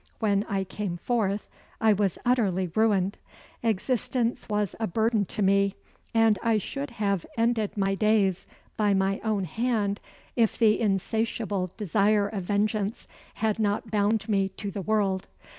When 0.17 0.45
I 0.49 0.63
came 0.63 0.97
forth 0.97 1.47
I 1.79 1.93
was 1.93 2.17
utterly 2.25 2.65
ruined. 2.73 3.19
Existence 3.61 4.49
was 4.49 4.73
a 4.79 4.87
burden 4.87 5.25
to 5.25 5.43
me, 5.43 5.75
and 6.11 6.39
I 6.41 6.57
should 6.57 6.89
have 6.97 7.23
ended 7.37 7.77
my 7.77 7.93
days 7.93 8.47
by 8.77 8.95
my 8.95 9.19
own 9.23 9.43
hand, 9.43 9.99
if 10.35 10.57
the 10.57 10.79
insatiable 10.79 11.69
desire 11.77 12.27
of 12.27 12.41
vengeance 12.41 13.07
had 13.35 13.59
not 13.59 13.91
bound 13.91 14.27
me 14.27 14.49
to 14.49 14.71
the 14.71 14.81
world. 14.81 15.27